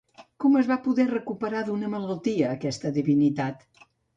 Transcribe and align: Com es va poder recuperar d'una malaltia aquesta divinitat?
Com 0.43 0.55
es 0.61 0.69
va 0.71 0.77
poder 0.87 1.05
recuperar 1.11 1.61
d'una 1.67 1.91
malaltia 1.97 2.51
aquesta 2.57 2.93
divinitat? 2.99 3.67